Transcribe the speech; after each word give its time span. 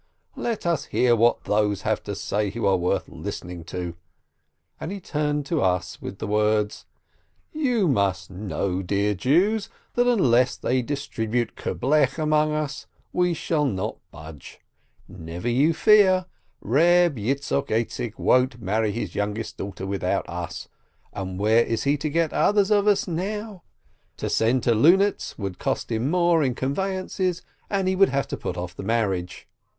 Let 0.35 0.65
us 0.65 0.85
hear 0.85 1.15
what 1.15 1.43
those 1.43 1.83
have 1.83 2.01
to 2.05 2.15
say 2.15 2.49
who 2.49 2.65
are 2.65 2.75
worth 2.75 3.07
listening 3.07 3.63
to!" 3.65 3.95
and 4.81 4.91
he 4.91 4.99
turned 4.99 5.45
to 5.45 5.61
us 5.61 6.01
with 6.01 6.17
the 6.17 6.25
words: 6.25 6.87
"You 7.53 7.87
must 7.87 8.31
know, 8.31 8.81
dear 8.81 9.13
Jews, 9.13 9.69
that 9.93 10.07
unless 10.07 10.57
they 10.57 10.81
dis 10.81 11.05
tribute 11.05 11.55
kerblech 11.55 12.17
among 12.17 12.51
us, 12.51 12.87
we 13.13 13.35
shall 13.35 13.65
not 13.65 13.99
budge. 14.09 14.59
Never 15.07 15.47
you 15.47 15.71
fear! 15.71 16.25
Reb 16.61 17.17
Yitzchok 17.19 17.67
Aizik 17.69 18.17
won't 18.17 18.59
marry 18.59 18.91
his 18.91 19.13
youngest 19.13 19.57
daughter 19.57 19.85
without 19.85 20.27
us, 20.27 20.67
and 21.13 21.37
where 21.37 21.63
is 21.63 21.83
he 21.83 21.95
to 21.97 22.09
get 22.09 22.33
others 22.33 22.71
of 22.71 22.87
us 22.87 23.07
now? 23.07 23.61
To 24.17 24.31
send 24.31 24.63
to 24.63 24.73
Lunetz 24.73 25.37
would 25.37 25.59
cost 25.59 25.91
him 25.91 26.09
more 26.09 26.41
in 26.43 26.55
con 26.55 26.73
veyances, 26.73 27.43
and 27.69 27.87
he 27.87 27.95
would 27.95 28.09
have 28.09 28.27
to 28.29 28.35
put 28.37 28.57
off 28.57 28.75
the 28.75 28.81
marriage." 28.81 29.47